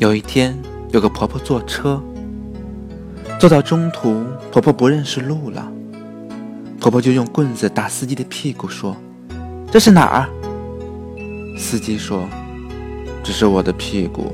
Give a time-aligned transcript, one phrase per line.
[0.00, 0.58] 有一天
[0.92, 2.02] 有个婆婆坐车。
[3.38, 5.70] 坐到中途婆婆不认识路了。
[6.80, 8.96] 婆婆就用棍子打司机的屁股说
[9.70, 10.28] 这是哪儿？
[11.58, 12.26] 司机说
[13.22, 14.32] 这是我的屁股。